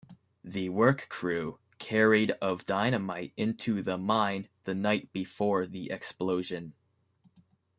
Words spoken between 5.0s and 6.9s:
before the explosion.